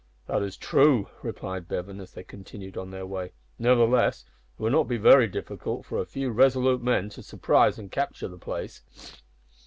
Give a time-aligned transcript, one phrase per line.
[0.25, 3.33] "That is true," replied Bevan, as they continued on their way.
[3.59, 4.25] "Nevertheless,
[4.57, 8.27] it would not be very difficult for a few resolute men to surprise and capture
[8.27, 8.81] the place."